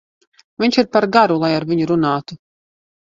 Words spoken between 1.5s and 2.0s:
ar viņu